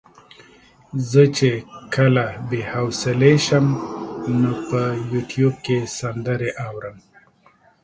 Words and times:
زه 1.09 1.23
چې 1.37 1.51
کله 1.95 2.25
بې 2.49 2.61
حوصلې 2.71 3.35
شم 3.45 3.67
نو 4.39 4.51
په 4.69 4.81
يوټيوب 5.11 5.55
کې 5.65 5.77
سندرې 5.97 6.49
اورم. 6.67 6.97